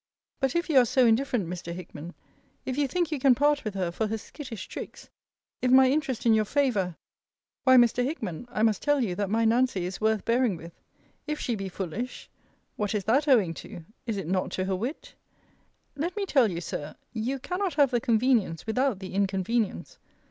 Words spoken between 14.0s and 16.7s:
Is it not to her wit? Let me tell you,